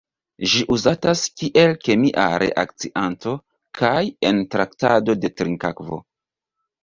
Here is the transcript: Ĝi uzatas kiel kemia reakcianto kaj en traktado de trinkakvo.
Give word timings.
Ĝi 0.51 0.61
uzatas 0.75 1.19
kiel 1.41 1.73
kemia 1.87 2.23
reakcianto 2.45 3.35
kaj 3.81 4.01
en 4.31 4.41
traktado 4.55 5.17
de 5.27 5.31
trinkakvo. 5.43 6.01